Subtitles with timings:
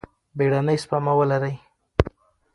[0.37, 1.55] بیړنۍ سپما ولرئ.